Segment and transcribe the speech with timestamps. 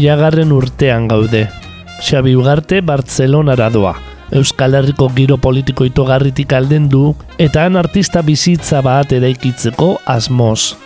[0.00, 1.50] Milagarren urtean gaude.
[2.00, 3.92] Xabi Ugarte Bartzelonara doa.
[4.32, 10.76] Euskal Herriko giro politiko itogarritik alden du eta han artista bizitza bat eraikitzeko asmoz.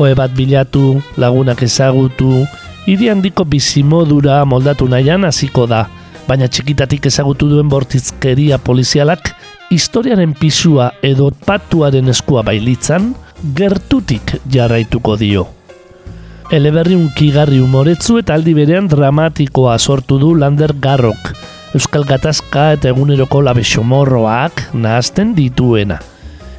[0.00, 2.46] Oe bat bilatu, lagunak ezagutu,
[2.86, 5.84] hiri handiko bizimodura moldatu nahian hasiko da,
[6.28, 9.34] baina txikitatik ezagutu duen bortizkeria polizialak
[9.68, 13.12] historiaren pisua edo patuaren eskua bailitzan,
[13.58, 15.50] gertutik jarraituko dio.
[16.52, 21.30] Eleberri unkigarri umoretzu eta aldi berean dramatikoa sortu du Lander Garrok,
[21.72, 25.96] Euskal Gatazka eta eguneroko labexomorroak nahazten dituena.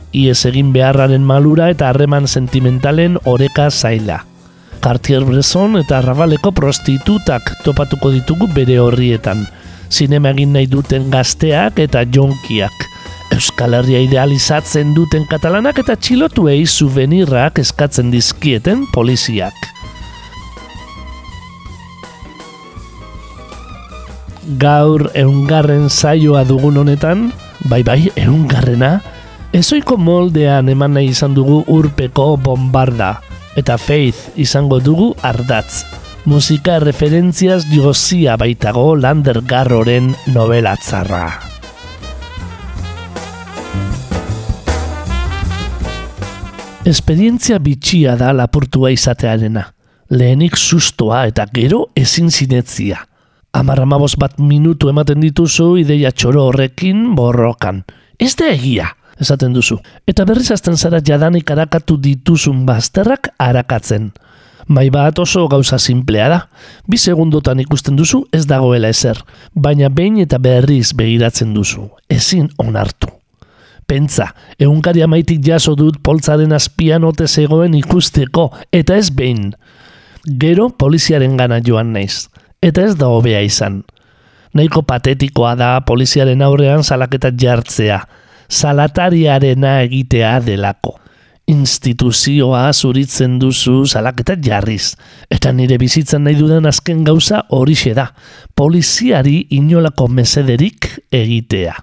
[0.10, 4.24] Iez egin beharraren malura eta harreman sentimentalen oreka zaila.
[4.82, 9.46] Cartier Bresson eta Ravaleko prostitutak topatuko ditugu bere horrietan.
[9.94, 12.90] Zinema egin nahi duten gazteak eta jonkiak.
[13.38, 19.54] Euskal Herria idealizatzen duten katalanak eta txilotuei souvenirrak eskatzen dizkieten poliziak.
[24.60, 27.32] Gaur eungarren saioa dugun honetan,
[27.70, 28.98] bai bai, eungarrena,
[29.56, 33.22] ezoiko moldean eman nahi izan dugu urpeko bombarda,
[33.60, 35.84] eta faith izango dugu ardatz.
[36.26, 41.26] Musika referentziaz jozia baitago Lander Garroren novelatzarra.
[46.88, 49.70] Esperientzia bitxia da lapurtua izatearena.
[50.12, 53.04] Lehenik sustoa eta gero ezin zinetzia
[53.54, 57.84] amarramabos bat minutu ematen dituzu ideia txoro horrekin borrokan.
[58.20, 58.90] Ez da egia,
[59.22, 59.78] esaten duzu.
[60.10, 64.12] Eta berriz azten zara jadanik arakatu dituzun bazterrak arakatzen.
[64.68, 66.40] Mai bat oso gauza simplea da.
[66.88, 69.20] Bi segundotan ikusten duzu ez dagoela ezer.
[69.54, 71.90] Baina behin eta berriz begiratzen duzu.
[72.10, 73.12] Ezin onartu.
[73.86, 79.52] Pentsa, egunkari amaitik jaso dut poltzaren azpian ote zegoen ikusteko, eta ez behin.
[80.40, 82.30] Gero poliziaren gana joan naiz
[82.64, 83.82] eta ez da hobea izan.
[84.54, 88.04] Nahiko patetikoa da poliziaren aurrean salaketat jartzea,
[88.50, 91.00] salatariarena egitea delako.
[91.50, 94.94] Instituzioa zuritzen duzu salaketat jarriz,
[95.34, 98.12] eta nire bizitzan nahi dudan azken gauza horixe da,
[98.56, 101.76] poliziari inolako mesederik egitea.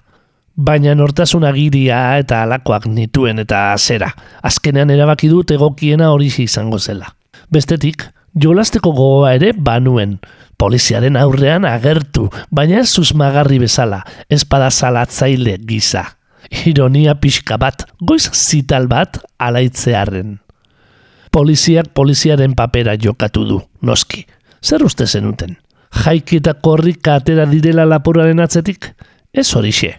[0.55, 4.09] Baina nortasun agiria eta alakoak nituen eta zera,
[4.41, 7.13] azkenean erabaki dut egokiena horixe izango zela.
[7.51, 10.17] Bestetik, jolasteko gogoa ere banuen,
[10.61, 16.03] poliziaren aurrean agertu, baina ez susmagarri bezala, espada salatzaile gisa.
[16.69, 20.37] Ironia pixka bat, goiz zital bat alaitzearen.
[21.33, 24.25] Poliziak poliziaren papera jokatu du, noski.
[24.61, 25.57] Zer uste zenuten?
[26.03, 28.91] Jaiki eta korrika atera direla lapuraren atzetik?
[29.33, 29.95] Ez horixe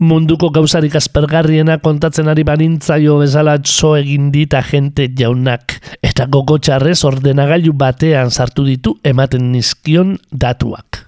[0.00, 7.02] munduko gauzarik aspergarriena kontatzen ari banintzaio bezala txo egin dit agente jaunak eta gogo txarrez
[7.04, 11.04] ordenagailu batean sartu ditu ematen nizkion datuak.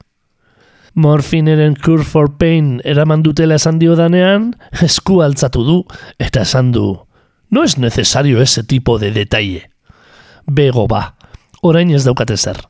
[0.94, 4.52] Morfineren Cure for Pain eraman dutela esan dio danean,
[4.84, 5.78] esku altzatu du
[6.20, 7.00] eta esan du.
[7.48, 9.70] No es necesario ese tipo de detalle.
[10.46, 11.16] Bego ba,
[11.62, 12.60] orain ez daukate zer.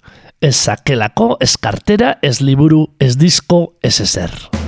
[0.41, 4.62] Ez sakelako, ez kartera, ez liburu, ez disko, ez ezer.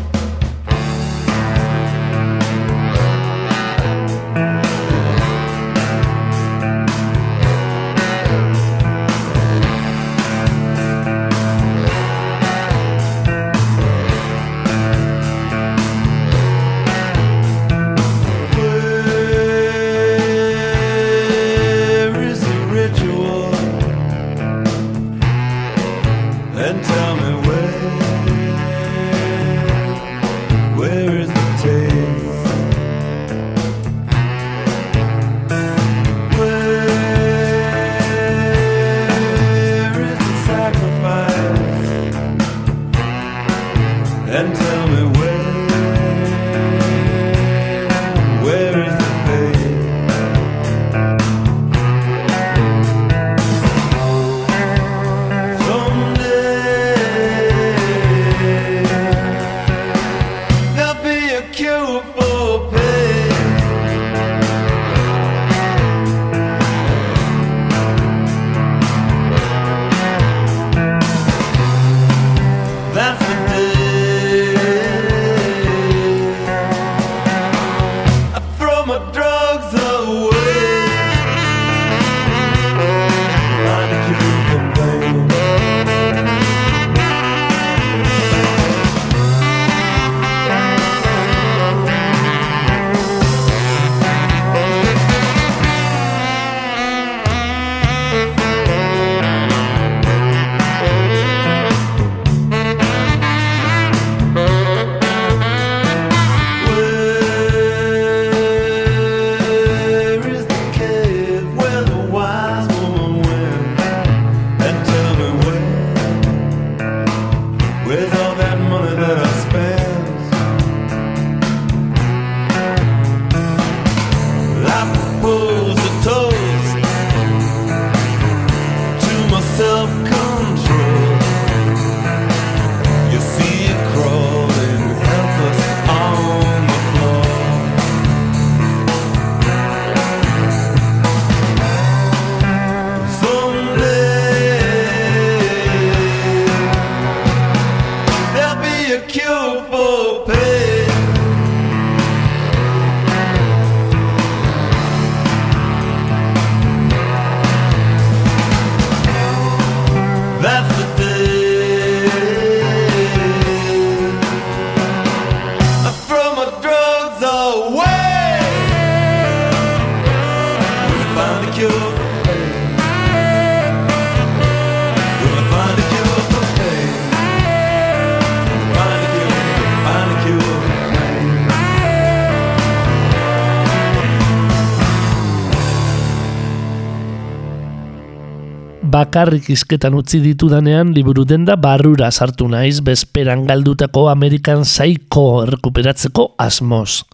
[189.14, 197.04] Bakarrik izketan utzi ditudanean liburu denda barrura sartu naiz bezperan galdutako Amerikan Psycho errekuperatzeko asmoz.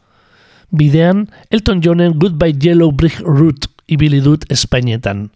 [0.73, 5.29] Bidean, Elton Johnen Goodbye Yellow Brick Root ibili dut Espainetan.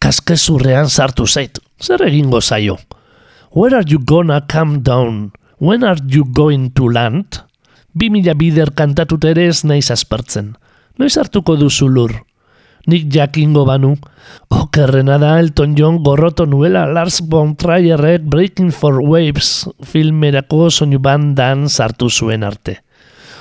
[0.00, 2.78] Kaskezurrean sartu zait, zer egingo zaio?
[3.52, 5.32] Where are you gonna come down?
[5.60, 7.42] When are you going to land?
[7.92, 10.54] Bi mila bider kantatut ere ez naiz aspertzen.
[10.96, 12.22] Noiz hartuko duzu lur?
[12.86, 13.94] Nik jakingo banu.
[14.52, 21.68] Okerrena da Elton John gorroto nuela Lars von Trierrek Breaking for Waves filmerako soinu bandan
[21.68, 22.82] sartu zuen arte.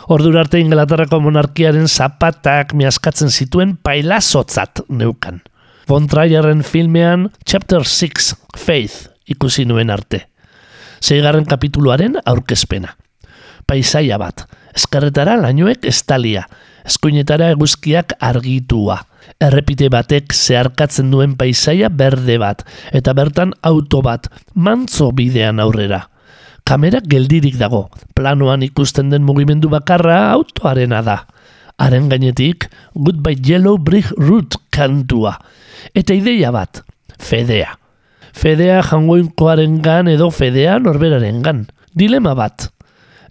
[0.08, 5.42] Ordura arte Inglaterrako monarkiaren zapatak miaskatzen zituen pailazotzat neukan.
[5.88, 10.28] Von Trierren filmean Chapter 6 Faith ikusi nuen arte.
[11.04, 12.96] Seigarren kapituluaren aurkezpena.
[13.68, 14.46] Paisaia bat,
[14.76, 16.44] eskarretara lainoek estalia,
[16.88, 19.00] eskuinetara eguzkiak argitua.
[19.44, 26.04] Errepite batek zeharkatzen duen paisaia berde bat, eta bertan auto bat, mantzo bidean aurrera.
[26.64, 31.18] Kamera geldirik dago, planoan ikusten den mugimendu bakarra autoarena da.
[31.78, 35.36] Haren gainetik, Goodbye Yellow Brick Root kantua.
[35.96, 36.84] Eta ideia bat,
[37.20, 37.74] fedea.
[38.34, 41.66] Fedea jangoinkoaren gan edo fedea norberaren gan.
[41.94, 42.70] Dilema bat.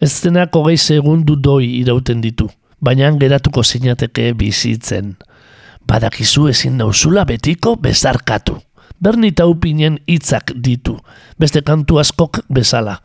[0.02, 2.48] Ez denak hogei segundu doi irauten ditu,
[2.82, 5.14] baina geratuko zinateke bizitzen.
[5.86, 8.58] Badakizu ezin nauzula betiko bezarkatu.
[9.02, 10.94] Berni taupinen hitzak ditu,
[11.38, 13.00] beste kantu askok bezala.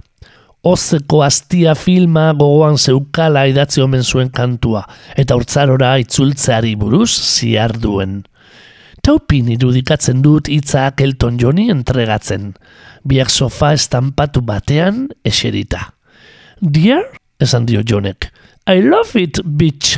[0.67, 4.83] Ozeko astia filma gogoan zeukala idatzi omen zuen kantua,
[5.17, 8.19] eta urtzarora itzultzeari buruz ziar duen.
[9.05, 12.51] Taupin irudikatzen dut hitzak Elton Johni entregatzen,
[13.07, 15.93] biak sofa estampatu batean eserita.
[16.59, 17.05] Dear,
[17.39, 18.27] esan dio Johnek,
[18.69, 19.97] I love it, bitch!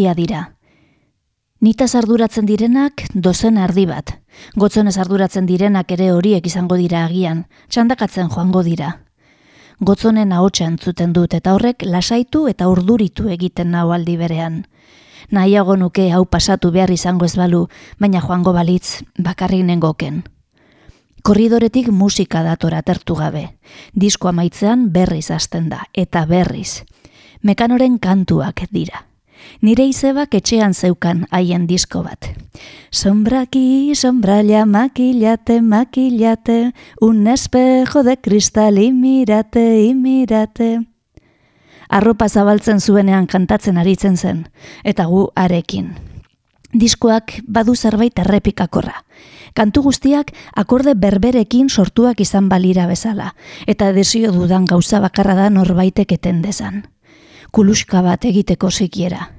[0.00, 0.56] Polizia dira?
[1.60, 4.14] Nitaz arduratzen direnak dozen erdi bat.
[4.56, 8.94] Gotzonez arduratzen direnak ere horiek izango dira agian, txandakatzen joango dira.
[9.84, 14.62] Gotzonen ahotsa entzuten dut eta horrek lasaitu eta urduritu egiten nau aldi berean.
[15.30, 17.66] Nahiago nuke hau pasatu behar izango ez balu,
[17.98, 20.22] baina joango balitz bakarrik nengoken.
[21.20, 23.44] Korridoretik musika datora tertu gabe.
[23.92, 26.86] Disko amaitzean berriz hasten da, eta berriz.
[27.42, 29.09] Mekanoren kantuak dira.
[29.60, 32.30] Nire izebak etxean zeukan haien disko bat.
[32.90, 40.80] Sombraki, sombralla, makillate, makillate, un espejo de cristal, imirate, imirate.
[41.88, 44.46] Arropa zabaltzen zuenean kantatzen aritzen zen,
[44.84, 45.90] eta gu arekin.
[46.72, 49.02] Diskoak badu zerbait errepikakorra.
[49.54, 53.34] Kantu guztiak akorde berberekin sortuak izan balira bezala,
[53.66, 56.84] eta desio dudan gauza bakarra da norbaitek eten dezan
[57.52, 59.30] kuluska bat egiteko sikiera.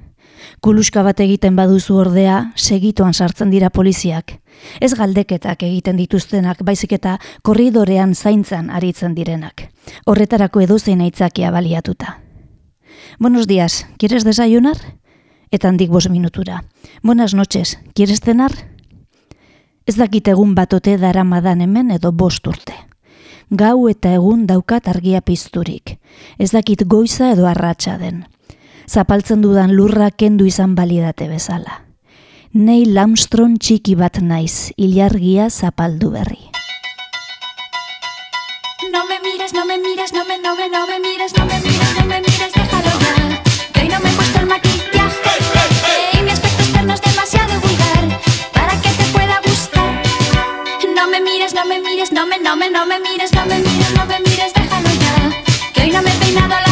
[0.62, 4.36] Kuluska bat egiten baduzu ordea, segituan sartzen dira poliziak.
[4.80, 9.68] Ez galdeketak egiten dituztenak, baizik eta korridorean zaintzan aritzen direnak.
[10.06, 12.18] Horretarako edozein aitzakia baliatuta.
[13.18, 14.76] Buenos días, ¿quieres desayunar?
[15.50, 16.64] Eta handik bos minutura.
[17.02, 18.52] Buenas noches, ¿quieres cenar?
[19.86, 22.91] Ez dakit egun batote daramadan hemen edo bost urte
[23.52, 25.98] gau eta egun daukat argia pizturik.
[26.38, 28.24] Ez dakit goiza edo arratsa den.
[28.88, 31.82] Zapaltzen dudan lurra kendu izan balidate bezala.
[32.52, 36.40] Nei lamstron txiki bat naiz, ilargia zapaldu berri.
[38.92, 41.60] No me mires, no me mires, no me, no me, no me mires, no me
[41.60, 43.42] mires, no me mires, déjalo ya.
[43.72, 44.81] Que no me he puesto el maquillaje
[51.02, 53.58] No me mires, no me mires, no me, no me, no me mires, no me
[53.58, 55.42] mires, no me mires, déjalo ya.
[55.72, 56.71] Que hoy no me he peinado la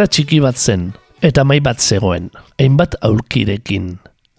[0.00, 0.86] Gela txiki bat zen,
[1.20, 3.98] eta mai bat zegoen, hainbat aurkirekin.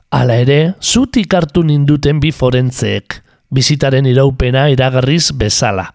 [0.10, 3.20] Hala ere, zutik hartu ninduten bi forentzeek,
[3.54, 5.86] bizitaren iraupena iragarriz bezala.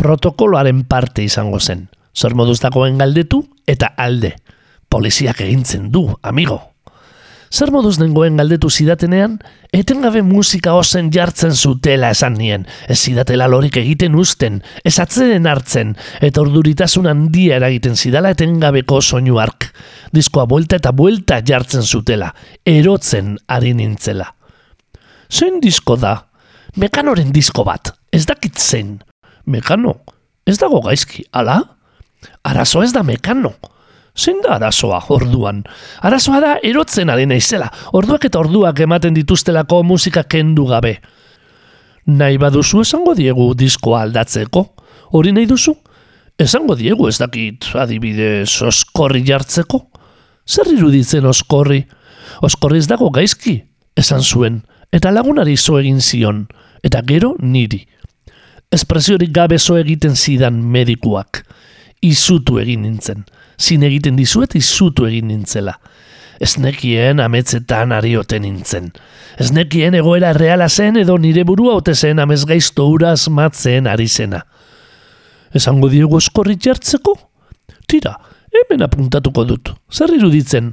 [0.00, 1.90] Protokoloaren parte izango zen.
[2.16, 4.32] Zor moduz dagoen galdetu eta alde.
[4.88, 6.71] Poliziak egintzen du, amigo.
[7.52, 9.34] Zer moduz nengoen galdetu zidatenean,
[9.76, 15.90] etengabe musika ozen jartzen zutela esan nien, ez zidatela lorik egiten usten, ez atzeden hartzen,
[16.24, 19.66] eta orduritasun handia eragiten zidala etengabeko soinu ark.
[20.16, 22.30] Diskoa buelta eta buelta jartzen zutela,
[22.64, 24.30] erotzen ari nintzela.
[25.28, 26.14] Zein disko da?
[26.80, 28.96] Mekanoren disko bat, ez dakit zein.
[29.44, 29.98] Mekano,
[30.48, 31.60] ez dago gaizki, ala?
[32.48, 33.52] Arazo ez da mekano.
[34.18, 35.62] Zein da arazoa orduan?
[36.04, 40.98] Arazoa da erotzen ari naizela, orduak eta orduak ematen dituztelako musika kendu gabe.
[42.06, 44.66] Nahi baduzu esango diegu diskoa aldatzeko?
[45.16, 45.74] Hori nahi duzu?
[46.40, 49.80] Esango diegu ez dakit adibidez oskorri jartzeko?
[50.48, 51.84] Zer iruditzen oskorri?
[52.42, 53.60] Oskorri ez dago gaizki,
[53.96, 54.60] esan zuen,
[54.92, 56.46] eta lagunari zo egin zion,
[56.84, 57.84] eta gero niri.
[58.72, 61.44] Espresiorik gabe zo egiten zidan medikuak.
[62.02, 63.24] Izutu egin nintzen.
[63.60, 65.76] Zin egiten dizuet izutu egin nintzela.
[66.42, 68.90] Ez nekien ametzetan arioten nintzen.
[69.38, 74.08] Ez nekien egoera reala zen edo nire burua ote zen amez gaizto ura asmatzen ari
[74.08, 74.42] zena.
[75.54, 77.14] Esango diego eskorri jartzeko?
[77.86, 78.16] Tira,
[78.50, 79.72] hemen apuntatuko dut.
[79.92, 80.72] Zer iruditzen?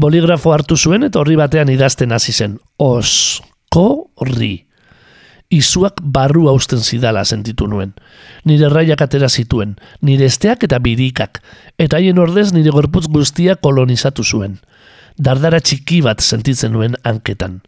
[0.00, 2.58] Boligrafo hartu zuen eta horri batean idazten hasi zen.
[2.78, 4.69] Oskorri.
[5.50, 7.92] Izuak barru hausten zidala sentitu nuen.
[8.46, 11.40] Nire raiak atera zituen, nire esteak eta birikak,
[11.78, 14.60] eta haien ordez nire gorputz guztia kolonizatu zuen.
[15.18, 17.60] Dardara txiki bat sentitzen nuen hanketan.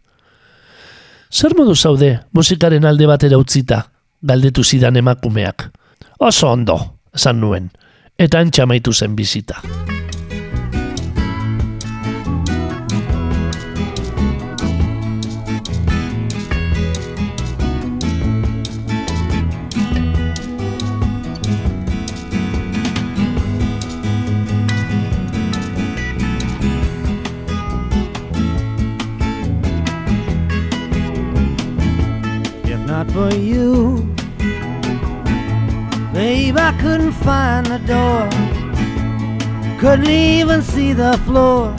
[1.33, 3.83] Zer modu zaude, musikaren alde batera utzita,
[4.21, 5.67] galdetu zidan emakumeak.
[6.19, 6.77] Oso ondo,
[7.13, 7.71] esan nuen,
[8.17, 9.59] eta antxamaitu zen bizita.
[33.13, 34.01] For you,
[36.11, 38.27] babe, I couldn't find the door.
[39.79, 41.75] Couldn't even see the floor.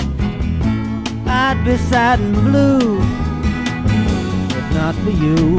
[1.27, 3.03] I'd be sad and blue.
[4.55, 5.59] If not for you,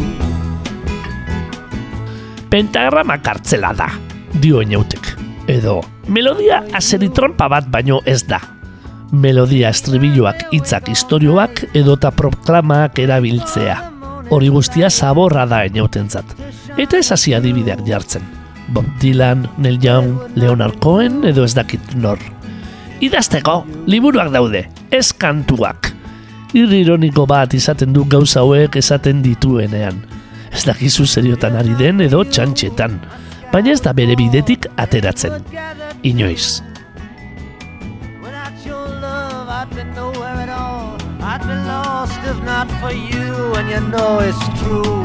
[2.50, 3.90] Pentagrama kartzela da,
[4.40, 5.18] dio inautek.
[5.48, 8.40] Edo, melodia azeri bat baino ez da.
[9.12, 13.95] Melodia estribilloak, hitzak, istorioak edota proklamak erabiltzea.
[14.30, 16.26] Hori guztia zaborra da inautentzat.
[16.78, 18.24] Eta ez hasi adibideak jartzen.
[18.74, 22.20] Bob Dylan, Neil Young, Leonard Cohen edo ez dakit nor.
[23.06, 25.92] Idazteko, liburuak daude, ez kantuak.
[26.56, 30.00] Irri ironiko bat izaten du gauza hauek esaten dituenean.
[30.56, 32.96] Ez dakizu seriotan ari den edo txantxetan,
[33.52, 35.44] baina ez da bere bidetik ateratzen.
[36.04, 36.64] Inoiz.
[42.56, 45.04] Not for you, and you know it's true.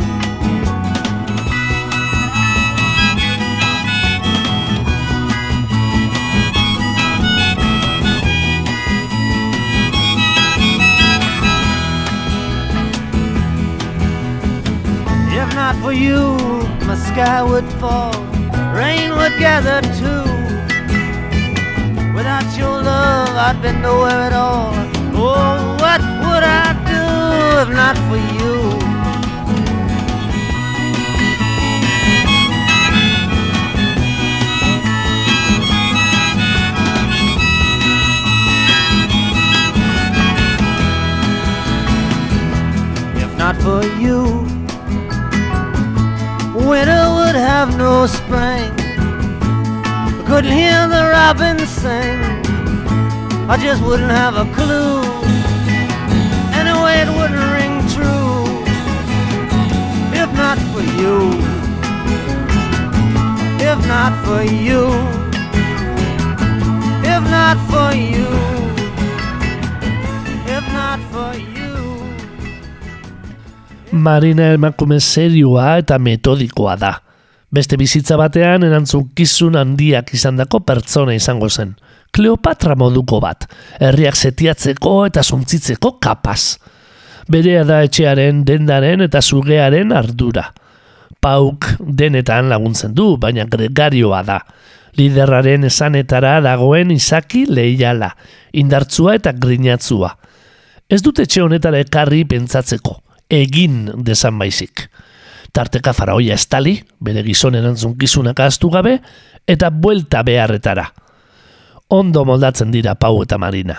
[15.40, 16.36] If not for you,
[16.86, 18.14] my sky would fall,
[18.78, 20.24] rain would gather too.
[22.14, 24.72] Without your love, I'd be nowhere at all.
[25.22, 26.79] Oh, what would I
[27.58, 28.54] if not for you?
[43.22, 44.22] If not for you,
[46.54, 48.70] winter would have no spring.
[49.84, 52.20] I couldn't hear the robins sing.
[53.48, 55.19] I just wouldn't have a clue.
[60.80, 61.16] For you.
[63.60, 64.82] If not for you.
[67.04, 68.28] If not for you.
[70.46, 71.74] If not for you.
[73.92, 76.94] Marina emakume serioa eta metodikoa da.
[77.50, 81.74] Beste bizitza batean erantzunkizun handiak izandako pertsona izango zen.
[82.14, 83.46] Kleopatra moduko bat,
[83.80, 86.58] herriak setiatzeko eta zuntzitzeko kapaz.
[87.30, 90.48] Berea da etxearen, dendaren eta sugearen ardura.
[91.20, 94.40] Pauk denetan laguntzen du, baina gregarioa da.
[94.96, 98.10] Liderraren esanetara dagoen izaki lehiala,
[98.56, 100.14] indartzua eta grinatzua.
[100.90, 102.96] Ez dut etxe honetara ekarri pentsatzeko,
[103.30, 104.88] egin desan baizik.
[105.52, 108.96] Tarteka faraoia estali, bere gizon erantzunkizunak ahaztu gabe,
[109.46, 110.88] eta buelta beharretara.
[111.90, 113.76] Ondo moldatzen dira Pau eta Marina,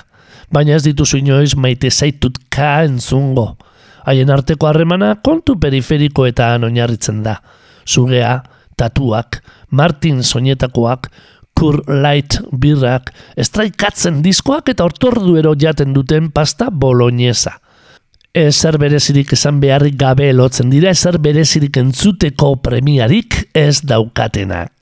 [0.51, 3.53] baina ez dituzu inoiz maite zaitut ka entzungo.
[4.05, 7.37] Haien arteko harremana kontu periferikoetan oinarritzen da.
[7.85, 8.41] Sugea,
[8.77, 11.11] tatuak, Martin soinetakoak,
[11.57, 17.59] Kur Light birrak, estraikatzen diskoak eta ortorduero jaten duten pasta boloñesa.
[18.33, 24.80] Ezer berezirik esan beharrik gabe lotzen dira, ezer berezirik entzuteko premiarik ez daukatenak.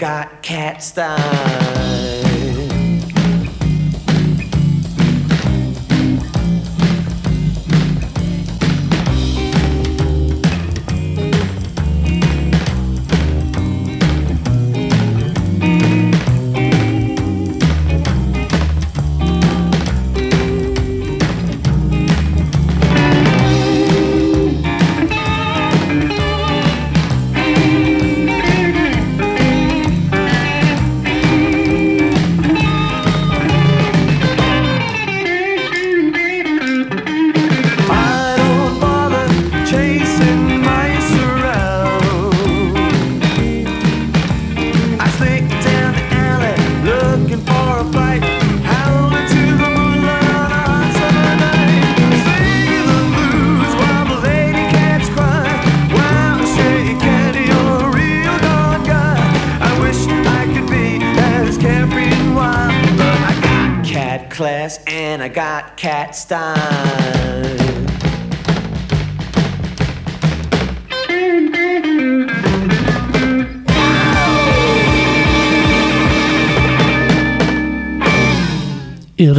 [0.00, 2.29] Got cat style.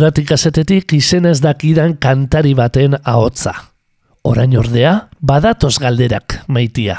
[0.02, 3.52] Irrati kasetetik izena ez dakidan kantari baten ahotza.
[4.26, 6.96] Orain ordea, badatoz galderak, maitia.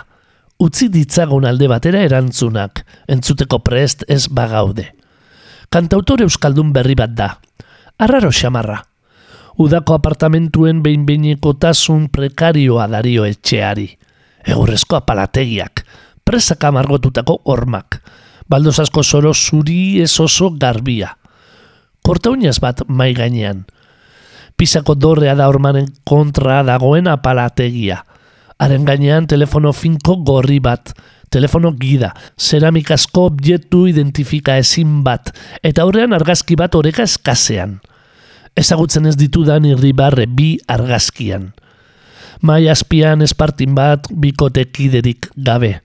[0.63, 4.85] Utzi ditzagun alde batera erantzunak, entzuteko prest ez bagaude.
[5.67, 7.27] Kantautor euskaldun berri bat da.
[7.99, 8.77] Arraro xamarra.
[9.59, 13.89] Udako apartamentuen behin-behineko tasun prekarioa dario etxeari.
[14.47, 15.83] Egurrezko apalategiak,
[16.23, 17.99] presaka margotutako hormak.
[18.47, 21.17] Baldoz asko zoro zuri ez oso garbia.
[22.03, 23.63] Kortauñaz bat mai gainean.
[24.59, 28.03] Pisako dorrea da ormanen kontra dagoen apalategia.
[28.59, 30.93] Haren gainean telefono finko gorri bat,
[31.31, 35.31] telefono gida, ceramikasko objektu identifika ezin bat,
[35.63, 37.79] eta aurrean argazki bat oreka eskasean.
[38.59, 41.53] Ezagutzen ez ditudan irribarre bi argazkian.
[42.43, 45.79] Mai azpian espartin bat bikotekiderik gabe.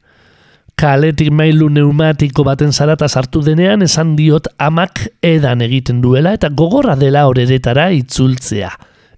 [0.77, 6.93] Kaletik mailu neumatiko baten zarata sartu denean esan diot amak edan egiten duela eta gogorra
[6.95, 8.69] dela horeretara itzultzea.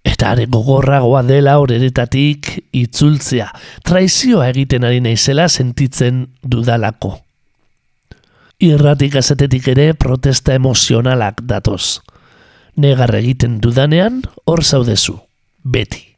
[0.07, 3.49] Eta are gogorragoa dela horeretatik itzultzea.
[3.83, 7.17] Traizioa egiten ari naizela sentitzen dudalako.
[8.63, 11.99] Irratik azetetik ere protesta emozionalak datoz.
[12.79, 15.19] Negar egiten dudanean, hor zaudezu.
[15.63, 16.08] Beti.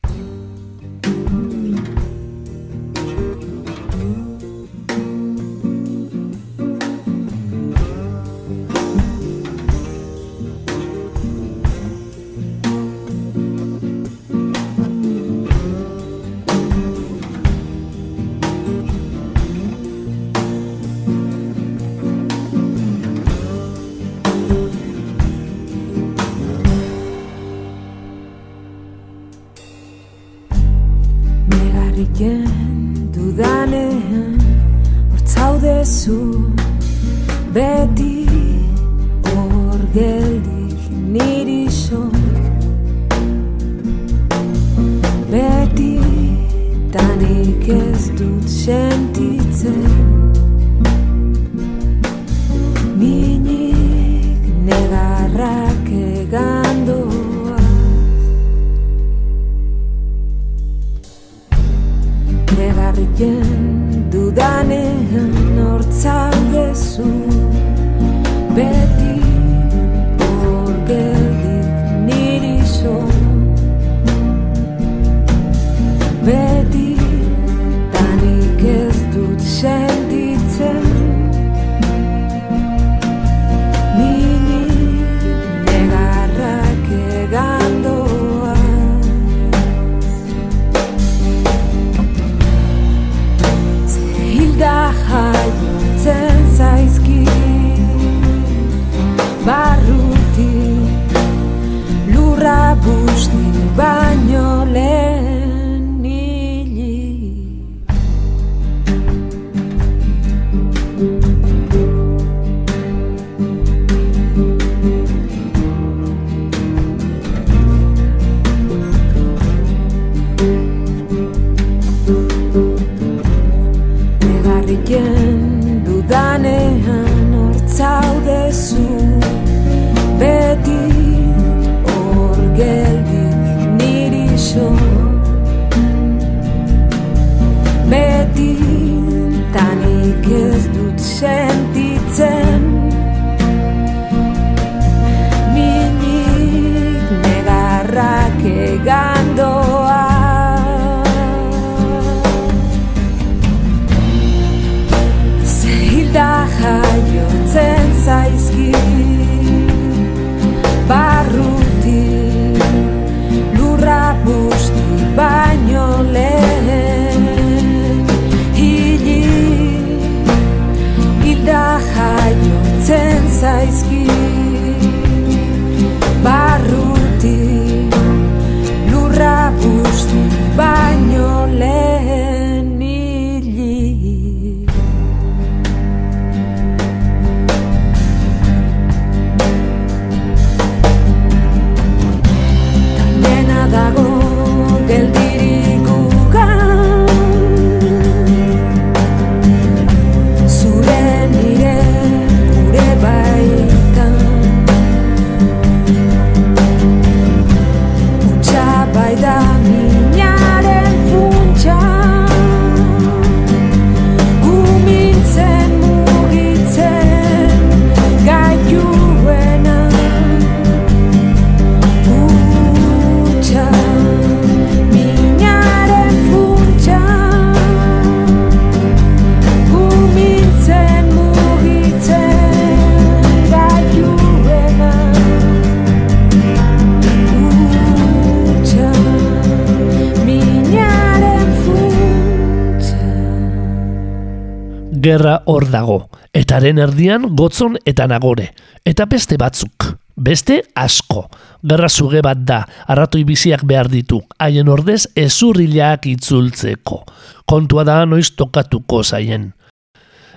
[245.11, 245.97] Gerra hor dago,
[246.31, 248.45] etaren erdian gotzon eta nagore,
[248.87, 251.25] eta beste batzuk, beste asko.
[251.67, 257.01] Gerra zuge bat da, arratoi biziak behar ditu, haien ordez ezurrileak itzultzeko.
[257.43, 259.49] Kontua da noiz tokatuko zaien.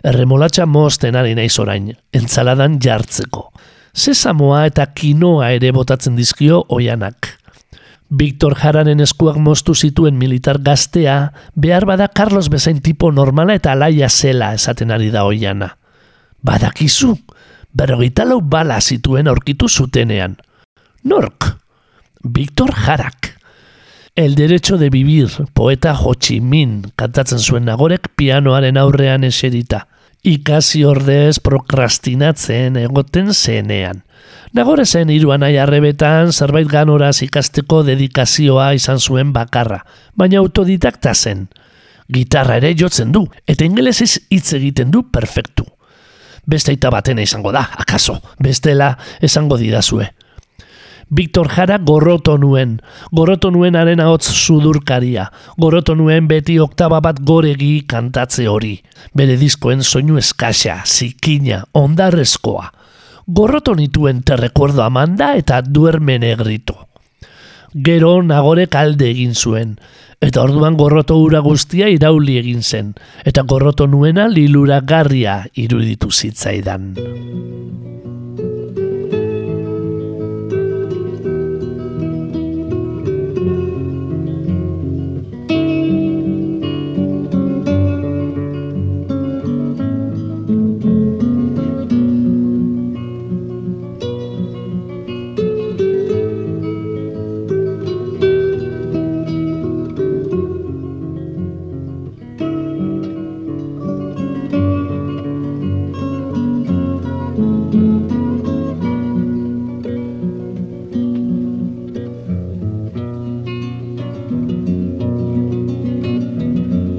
[0.03, 3.47] Erremolatxa mozten ari naiz orain, entzaladan jartzeko.
[3.95, 7.34] Sesamoa eta kinoa ere botatzen dizkio oianak.
[8.15, 14.09] Victor Jararen eskuak moztu zituen militar gaztea, behar bada Carlos bezain tipo normala eta alaia
[14.09, 15.73] zela esaten ari da oiana.
[16.43, 17.17] Badakizu,
[17.73, 20.37] berrogeita lau bala zituen aurkitu zutenean.
[21.03, 21.57] Nork?
[22.23, 23.33] Victor Jarak.
[24.15, 29.89] El derecho de vivir, poeta Ho Chi Minh, kantatzen zuen nagorek pianoaren aurrean eserita.
[30.25, 33.99] Ikasi ordez prokrastinatzen egoten zenean.
[34.57, 39.83] Nagore zen hiruan arrebetan zerbait ganoraz ikasteko dedikazioa izan zuen bakarra,
[40.17, 41.49] baina autodidakta zen.
[42.09, 45.67] Gitarra ere jotzen du, eta ingelesez hitz egiten du perfektu.
[46.47, 50.09] Beste aita batena izango da, akaso, bestela esango didazue.
[51.11, 52.79] Victor Jara gorroto nuen,
[53.13, 58.79] gorroto nuenaren ahots sudurkaria, gorroto nuen beti oktaba bat goregi kantatze hori,
[59.15, 62.71] bere diskoen soinu eskaxa, zikina, ondarrezkoa.
[63.27, 66.89] Gorroto nituen te recuerdo Amanda eta duerme negrito.
[67.75, 69.79] Gero nagorek alde egin zuen,
[70.21, 76.95] eta orduan gorroto ura guztia irauli egin zen, eta gorroto nuena liluragarria iruditu zitzaidan.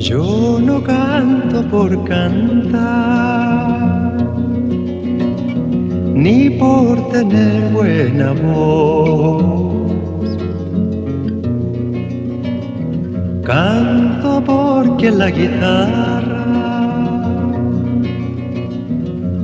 [0.07, 2.85] Yo no canto por cantar,
[6.13, 9.97] ni por tener buena voz.
[13.43, 16.45] Canto porque la guitarra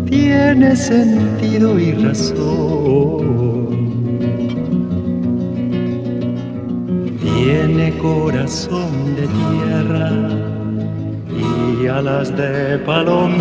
[0.05, 3.31] tiene sentido y razón.
[7.19, 10.50] Tiene corazón de tierra
[11.81, 13.31] y alas de palomita.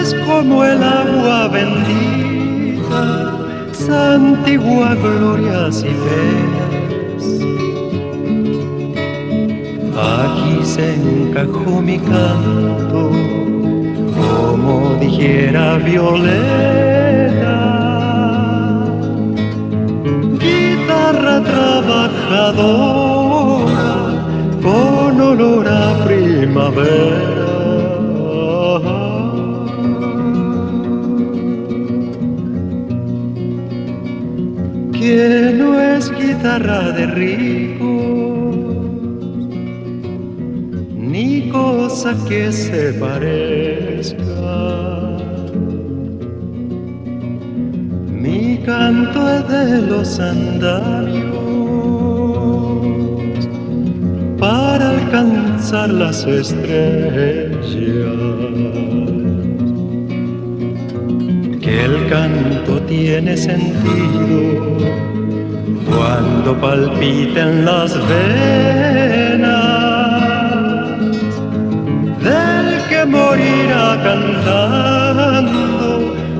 [0.00, 3.02] Es como el agua bendita,
[3.72, 7.24] santigua glorias y penas.
[9.96, 13.10] Aquí se encajó mi canto,
[14.16, 17.14] como dijera Violeta
[20.38, 23.23] guitarra trabajadora
[24.64, 27.52] con olor a primavera.
[34.98, 38.56] Que no es guitarra de ricos,
[40.96, 44.24] ni cosa que se parezca.
[48.24, 51.23] Mi canto es de los andamios,
[55.14, 57.66] alcanzar las estrellas.
[61.62, 64.76] Que el canto tiene sentido
[65.88, 69.44] cuando palpiten las venas
[72.26, 75.82] del que morirá cantando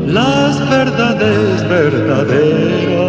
[0.06, 3.03] las verdades verdaderas.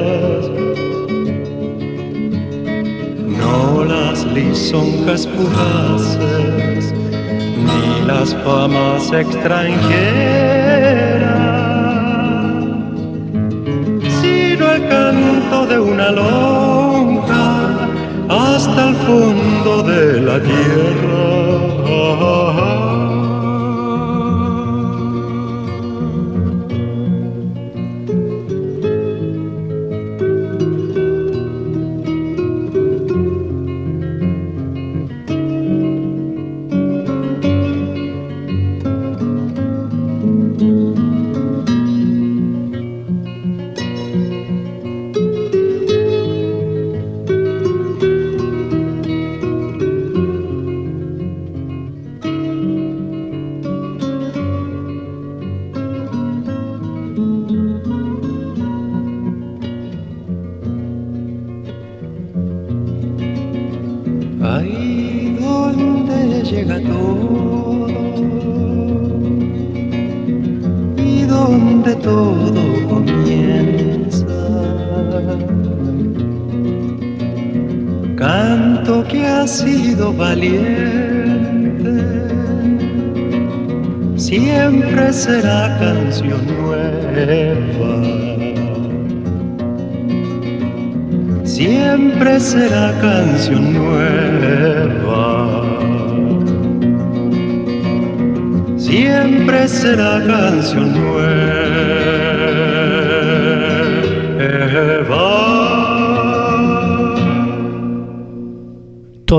[4.36, 6.93] Lisonjas fugaces,
[7.67, 9.71] ni las famas extranjeras,
[14.21, 17.88] sino el canto de una lonja
[18.27, 21.25] hasta el fondo de la tierra.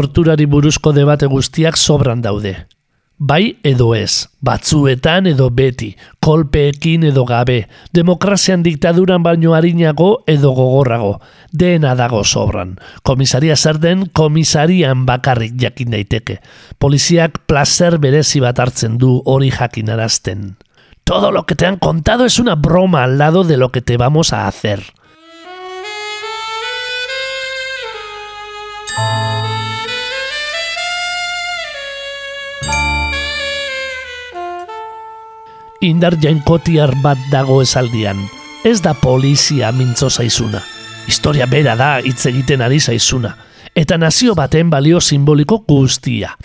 [0.07, 2.53] Torturari buruzko debate guztiak sobran daude.
[3.19, 5.89] Bai edo ez, batzuetan edo beti,
[6.23, 7.57] kolpeekin edo gabe,
[7.97, 11.17] demokrazian diktaduran baino harinago edo gogorrago,
[11.51, 12.77] dena dago sobran.
[13.03, 16.39] Komisaria zer den, komisarian bakarrik jakin daiteke.
[16.79, 20.53] Poliziak placer berezi bat hartzen du hori jakinarazten.
[21.03, 23.97] Todo lo que te han contado es una broma al lado de lo que te
[23.97, 24.85] vamos a hacer.
[35.87, 38.19] Indar jainkotiar bat dago esaldian.
[38.65, 40.63] Ez da polizia mintzo zaizuna.
[41.07, 43.37] Historia bera da hitz egiten ari zaizuna.
[43.77, 46.37] Eta nazio baten balio simboliko guztia.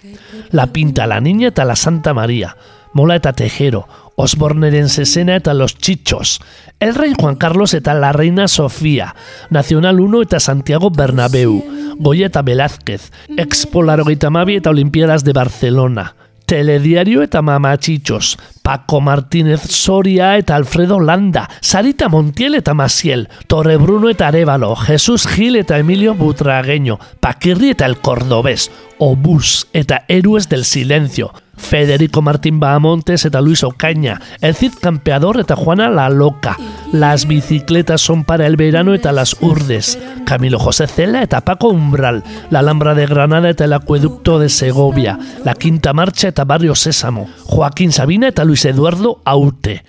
[0.52, 2.56] La Pinta, la Niña eta la Santa Maria.
[2.94, 6.42] Mola eta Tejero, Osborneren Sesena eta Los Chichos,
[6.80, 9.16] El Rey Juan Carlos eta La Reina Sofía,
[9.50, 11.64] Nacional 1 eta Santiago Bernabéu,
[11.98, 16.16] Goya eta Velázquez, Expo Larogeita Mabi eta Olimpiadas de Barcelona,
[16.52, 24.10] Telediario eta Mamatxitxos, Paco Martínez Soria eta Alfredo Landa, Sarita Montiel eta Maciel, Torre Bruno
[24.10, 30.66] eta Arevalo, Jesus Gil eta Emilio Butragueño, Paquirri eta El Cordobés, Obús eta Héroes del
[30.66, 31.32] Silencio,
[31.62, 36.58] Federico Martín Bahamontes eta Luis Ocaña, El Cid Campeador eta Juana la Loca,
[36.92, 42.24] Las bicicletas son para el verano eta Las Urdes, Camilo José Cela eta Paco Umbral,
[42.50, 47.30] La Alhambra de Granada eta El Acueducto de Segovia, La Quinta Marcha eta Barrio Sésamo,
[47.46, 49.86] Joaquín Sabina eta Luis Eduardo Aute.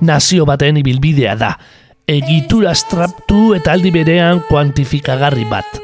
[0.00, 1.58] Nazio baten ibilbidea da,
[2.06, 5.80] egitura straptu eta aldi berean kuantifikagarri bat.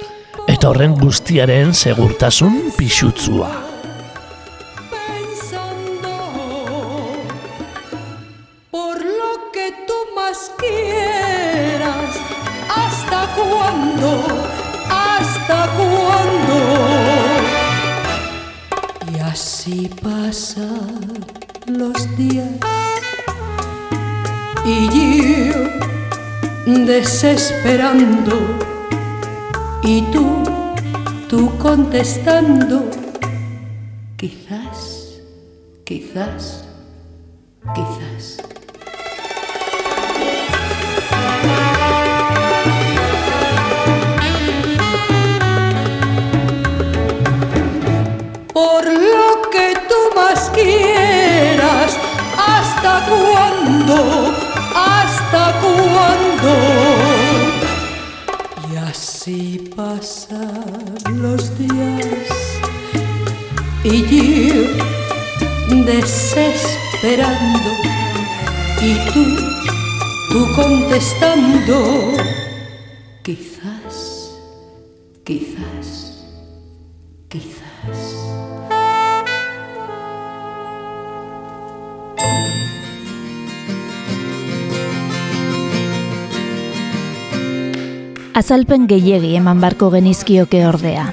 [0.48, 3.67] Eta horren guztiaren segurtasun pixutzua.
[19.68, 20.98] Así pasan
[21.66, 22.48] los días
[24.64, 25.54] y yo
[26.86, 28.32] desesperando
[29.82, 30.42] y tú,
[31.28, 32.90] tú contestando.
[34.16, 35.20] Quizás,
[35.84, 36.67] quizás, quizás.
[66.00, 67.70] Desesperando
[68.80, 69.24] y tú,
[70.30, 72.12] tú contestando.
[73.22, 74.30] Quizás,
[75.24, 76.24] quizás,
[77.28, 77.98] quizás.
[88.34, 91.12] Azalpen gehiegi eman barko genizkioke ordea.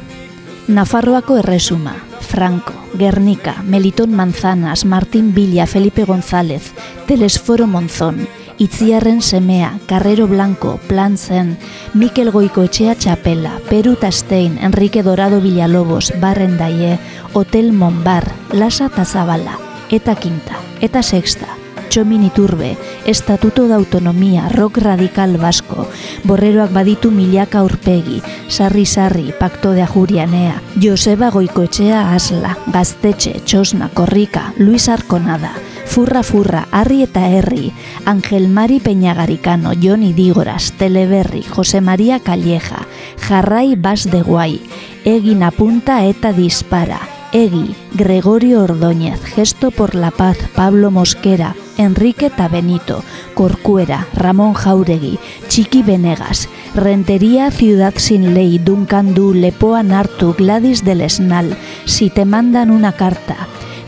[0.68, 6.74] Nafarroako erresuma, Franco, Guernica, Meliton Manzanas, Martín Villa, Felipe González,
[7.08, 8.28] Telesforo Monzón,
[8.58, 11.58] Itziarren semea, Carrero Blanco, Plantzen,
[11.94, 17.00] Mikel Goikoetxea Txapela, Peru Tastein, Enrique Dorado Villalobos, Barren Daie,
[17.34, 21.48] Hotel Monbar, Lasa Tazabala, eta Quinta, eta Sexta,
[21.96, 22.76] Txomin Iturbe,
[23.06, 25.88] Estatuto de Autonomía, Rock Radical Vasco,
[26.26, 34.52] Borreroak baditu milaka aurpegi, Sarri Sarri, Pacto de Ajurianea, Joseba Goikoetxea Asla, Gaztetxe, Txosna, Korrika,
[34.58, 35.54] Luis Arconada,
[35.86, 37.72] Furra Furra, Arri eta Herri,
[38.04, 42.88] Angel Mari Peñagaricano, Joni Dígoras, Teleberri, Jose María Calleja,
[43.26, 44.60] Jarrai Bas de Guai,
[45.06, 52.48] Egin Apunta eta Dispara, Egi, Gregorio Ordóñez, Gesto por la Paz, Pablo Mosquera, Enrique eta
[52.48, 55.20] Benito, Corcuera, Ramón Jauregui,
[55.50, 62.24] Chiqui Venegas, Rentería Ciudad Sin Ley, Duncan Du, Lepoa Nartu, Gladys del Esnal, Si te
[62.24, 63.36] mandan una carta,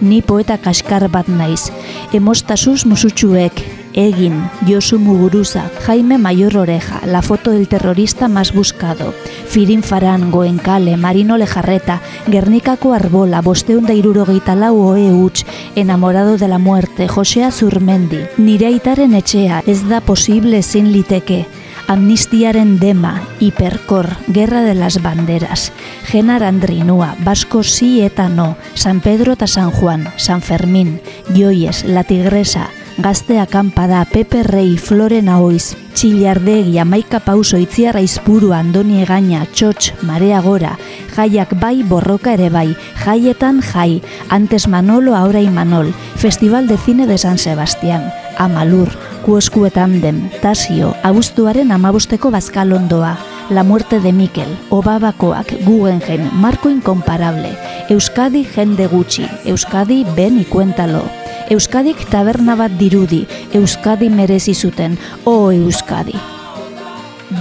[0.01, 1.71] Ni poeta kaskar bat naiz,
[2.11, 9.11] Emostasuz musutxuek, Egin, Josu Muguruza, Jaime Mayor Oreja, La foto del terrorista más buscado,
[9.47, 16.47] Firin Faran, Goenkale, Marino Lejarreta, Gernikako Arbola, Bosteun da irurogeita lau oe huts, Enamorado de
[16.47, 21.47] la muerte, Josea Zurmendi, Nire aitaren etxea, ez da posible ezin liteke,
[21.87, 25.71] Amnistiaren dema, Hiperkor, Guerra de las Banderas,
[26.05, 31.01] Genar Andrinua, Vasco sí eta no, San Pedro eta San Juan, San Fermín,
[31.33, 32.69] Joies, La Tigresa,
[32.99, 40.41] Gazte akampada, Pepe Rei, Florena Oiz, Txillardegi, Amaika Pauso, Itziarra Izpuru, Andoni Egaña, Txotx, Marea
[40.41, 40.79] Gora,
[41.13, 47.19] Jaiak bai, Borroka ere bai, Jaietan jai, Antes Manolo, ahora Imanol, Festival de Cine de
[47.19, 48.89] San Sebastián, Amalur,
[49.23, 53.17] Kuoskuetan dem, Tasio, Abuztuaren amabusteko bazkalondoa,
[53.51, 57.53] La muerte de Mikel, Obabakoak, Guggenheim, Marco Incomparable,
[57.89, 61.05] Euskadi jende gutxi, Euskadi ben ikuentalo,
[61.47, 63.21] Euskadik taberna bat dirudi,
[63.55, 66.11] Euskadi merezi zuten, o Euskadi.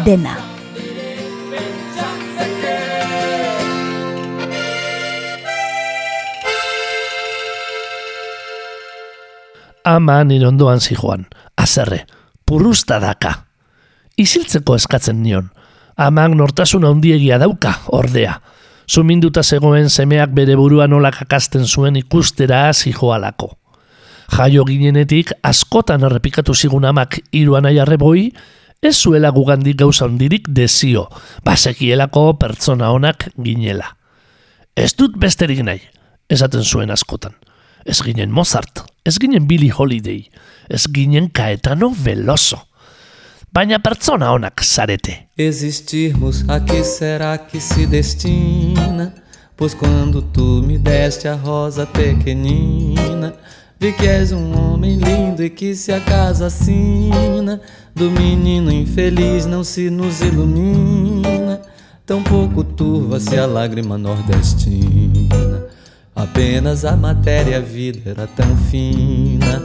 [0.04, 0.36] Dena.
[9.84, 11.26] Ama nire ondoan zijoan,
[11.58, 12.04] azerre,
[12.46, 13.34] purrusta daka.
[14.16, 15.50] Isiltzeko eskatzen nion,
[15.98, 18.38] amak nortasun handiegia dauka, ordea.
[18.86, 23.56] Suminduta zegoen semeak bere buruan nola kakasten zuen ikustera zijoalako.
[24.32, 28.30] Jaio ginenetik askotan errepikatu zigun amak iruan aiarreboi,
[28.82, 31.06] ez zuela gugandik gauza handirik dezio,
[31.44, 33.94] basekielako pertsona onak ginela.
[34.76, 35.80] Ez dut besterik nahi,
[36.28, 37.34] esaten zuen askotan.
[37.86, 40.26] Ez ginen Mozart, ez ginen Billie Holiday,
[40.68, 42.58] ez ginen Caetano Veloso.
[43.54, 45.28] Baina pertsona onak zarete.
[45.38, 49.14] Existirmos, a que será que se destina?
[49.56, 53.32] Pois quando tu me deste a rosa pequenina,
[53.78, 57.60] vi que és um homem lindo e que se a casa assina
[57.94, 61.60] do menino infeliz não se nos ilumina.
[62.04, 65.66] Tão pouco turva-se a lágrima nordestina.
[66.14, 69.64] Apenas a matéria a vida era tão fina.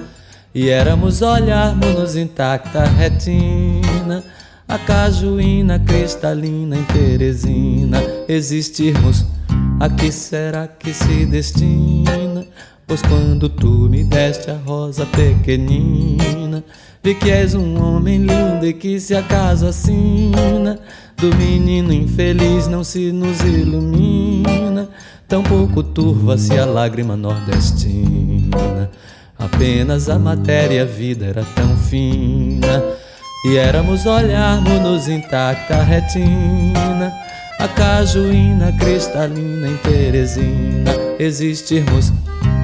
[0.54, 4.24] E éramos olharmos-nos intacta retina.
[4.68, 8.02] A cajuína cristalina em Teresina.
[8.28, 9.26] Existirmos,
[9.80, 12.21] a que será que se destina?
[12.92, 16.62] Pois quando tu me deste a rosa pequenina,
[17.02, 20.78] vi que és um homem lindo e que se acaso assina
[21.16, 24.90] do menino infeliz não se nos ilumina,
[25.26, 28.92] tampouco turva-se a lágrima nordestina.
[29.40, 32.84] Apenas a matéria a vida era tão fina
[33.46, 37.14] e éramos olharmos-nos intacta retina.
[37.58, 42.12] A cajuína cristalina em Teresina Existirmos,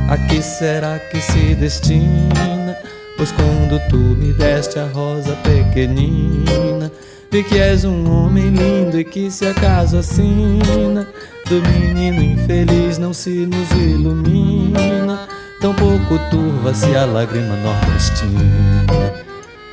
[0.07, 2.77] a que será que se destina?
[3.17, 6.91] Pois quando tu me deste a rosa pequenina
[7.31, 11.07] Vi que és um homem lindo e que se acaso assina
[11.49, 15.27] Do menino infeliz não se nos ilumina
[15.59, 19.13] Tampouco turva-se a lágrima nordestina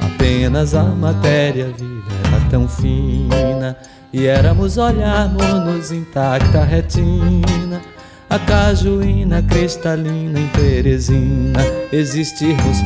[0.01, 3.76] Apenas a matéria vida era tão fina
[4.11, 7.94] E éramos olharmos-nos intacta retina
[8.35, 11.61] a cajuína cristalina em Teresina.
[11.93, 12.78] Existirmos,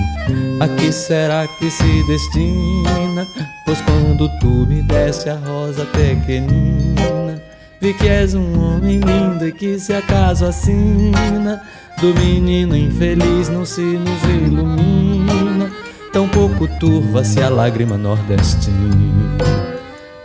[0.61, 3.27] a que será que se destina?
[3.65, 7.43] Pois quando tu me deste a rosa pequenina,
[7.81, 11.63] vi que és um homem lindo e que se acaso assina,
[11.99, 15.71] do menino infeliz não se nos ilumina,
[16.13, 19.39] tão pouco turva-se a lágrima nordestina.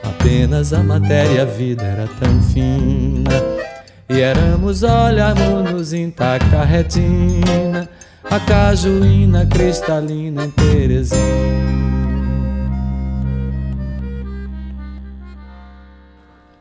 [0.04, 3.63] Apenas a matéria, a vida era tão fina.
[4.14, 7.90] E éramos olharmos-nos intacta retina,
[8.30, 11.74] a cajuína cristalina em Teresina.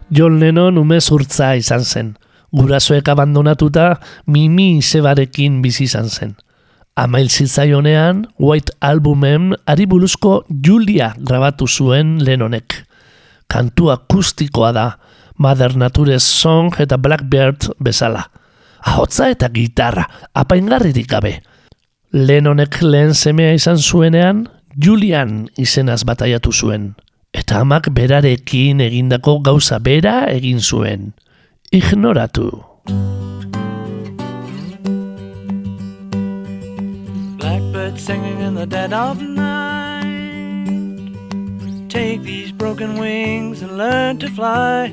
[0.08, 2.16] John Lennon umezurtza izan zen.
[2.52, 6.34] Gurasoek abandonatuta Mimi izebarekin bizi izan zen.
[6.96, 12.86] Amail zitzaionean, White Albumen ari buruzko Julia grabatu zuen Lennonek.
[13.48, 14.86] Kantu akustikoa da,
[15.42, 18.30] Mother Nature's Song eta Blackbird bezala.
[18.78, 20.04] Ahotza eta gitarra,
[20.38, 21.40] apaingarririk gabe.
[22.14, 24.44] Lennonek lehen semea izan zuenean,
[24.78, 26.94] Julian izenaz bataiatu zuen.
[27.34, 31.10] Eta amak berarekin egindako gauza bera egin zuen.
[31.72, 32.62] Ignoratu.
[37.42, 40.12] Blackbird singing in the dead of night.
[41.88, 44.92] Take these broken wings and learn to fly.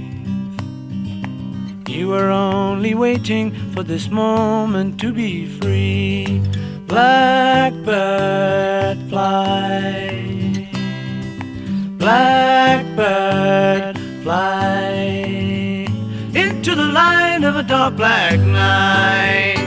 [1.91, 6.41] You were only waiting for this moment to be free.
[6.87, 7.77] Blackbird
[9.09, 10.69] fly.
[11.97, 15.85] Blackbird fly
[16.33, 19.60] into the light of a dark black night.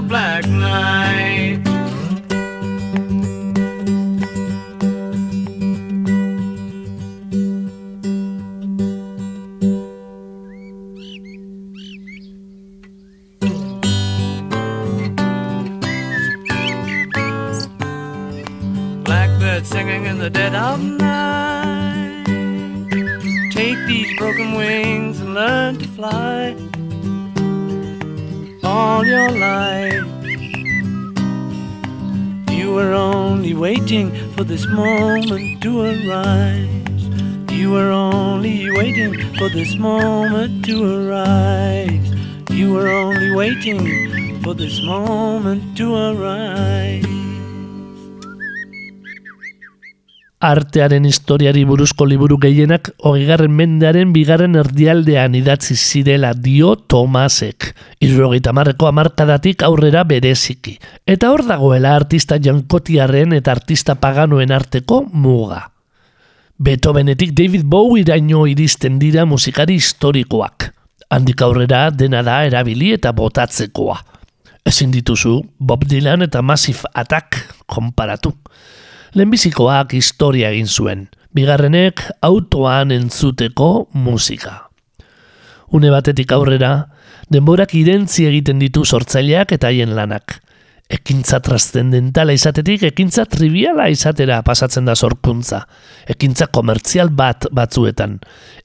[0.00, 1.60] Black night.
[19.04, 22.24] Blackbird singing in the dead of night.
[23.52, 26.41] Take these broken wings and learn to fly
[29.02, 30.04] all your life.
[32.50, 36.68] You were only waiting for this moment to arise.
[37.50, 42.08] You were only waiting for this moment to arise.
[42.50, 47.11] You were only waiting for this moment to arise.
[50.42, 57.68] Artearen historiari buruzko liburu gehienak hogeigarren mendearen bigarren erdialdean idatzi zirela dio Tomasek.
[58.02, 60.74] Irrogeita marreko amarkadatik aurrera bereziki.
[61.06, 65.62] Eta hor dagoela artista jankotiarren eta artista paganoen arteko muga.
[66.58, 70.72] Beethovenetik David Bowie iraino iristen dira musikari historikoak.
[71.14, 74.00] Handik aurrera dena da erabili eta botatzekoa.
[74.66, 78.34] Ezin dituzu Bob Dylan eta Massive Attack konparatu.
[79.12, 81.00] Lehenbizikoak historia egin zuen,
[81.36, 84.70] bigarrenek autoan entzuteko musika.
[85.76, 86.70] Une batetik aurrera,
[87.28, 90.38] denborak irentzi egiten ditu sortzaileak eta haien lanak.
[90.92, 95.60] Ekintza trascendentala izatetik ekintza triviala izatera pasatzen da sorkuntza.
[96.08, 98.18] Ekintza komertzial bat batzuetan.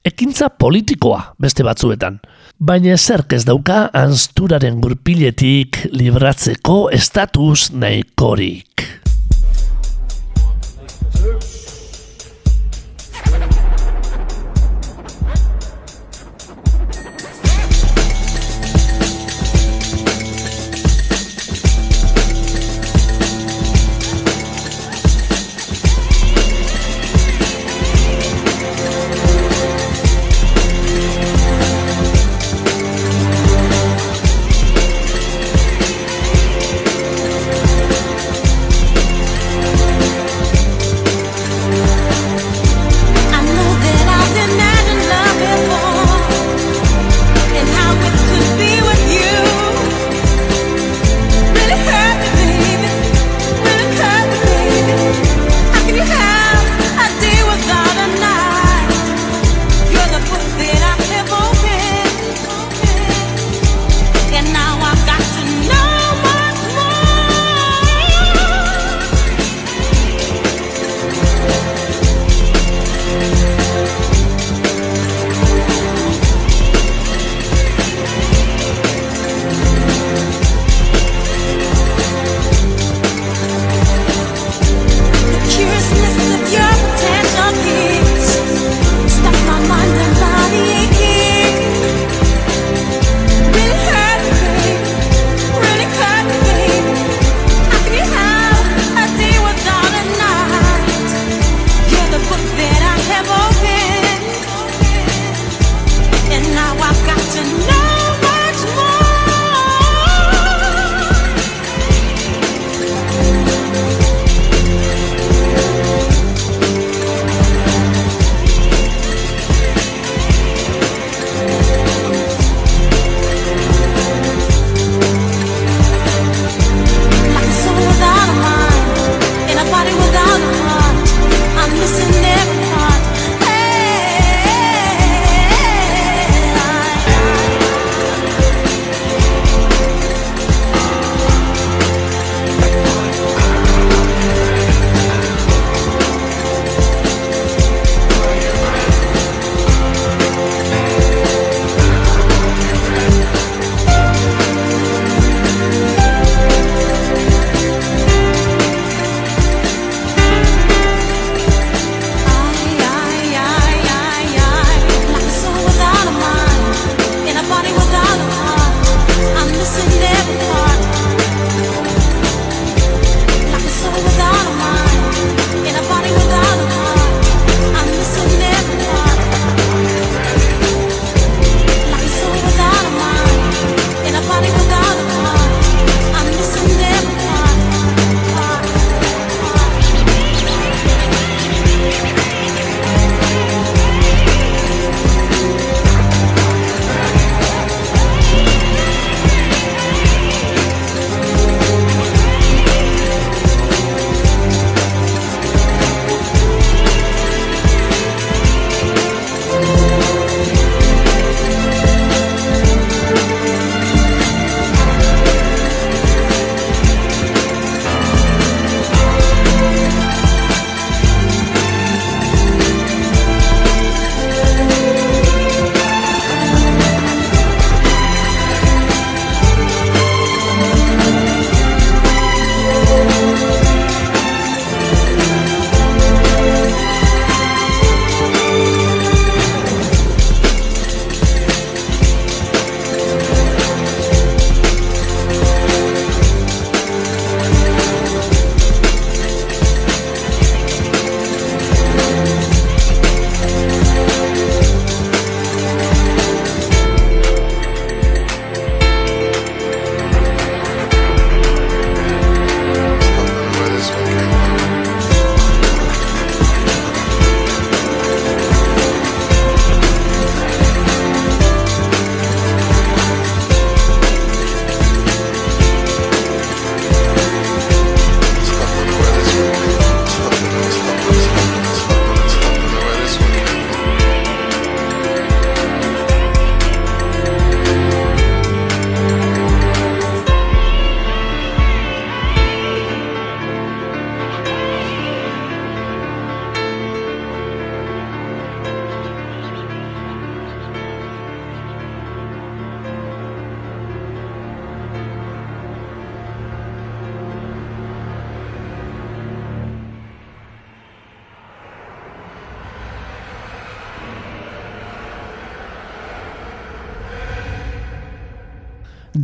[0.04, 2.20] Ekintza politikoa beste batzuetan.
[2.58, 9.07] Baina zerk ez dauka ansturaren gurpiletik libratzeko estatus nahikorik.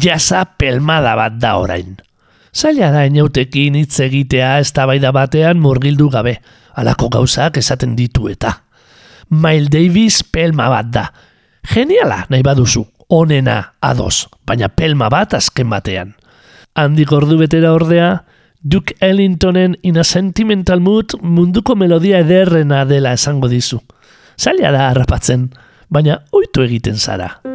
[0.04, 1.96] Jasa pelmada bat da orain.
[2.54, 6.36] Zaila da inautekin hitz egitea eztabaida batean murgildu gabe,
[6.76, 8.52] alako gauzak esaten ditu eta.
[9.30, 11.06] Miles Davis pelma bat da.
[11.72, 16.14] Geniala nahi baduzu, onena ados, baina pelma bat azken batean.
[16.76, 18.12] Handik ordu betera ordea,
[18.64, 23.82] Duke Ellingtonen In a Sentimental Mood munduko melodia ederrena dela esango dizu.
[24.40, 25.50] Zaila da harrapatzen,
[25.92, 27.53] baina oitu egiten zara.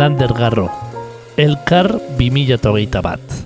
[0.00, 0.70] Faith, Lander Garro,
[1.36, 3.39] Elkar 2008 bat.